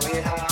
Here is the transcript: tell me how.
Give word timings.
tell 0.00 0.14
me 0.14 0.20
how. 0.22 0.51